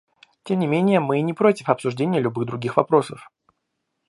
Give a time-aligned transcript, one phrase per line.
[0.45, 3.29] Тем не менее, мы не против обсуждения любых других вопросов.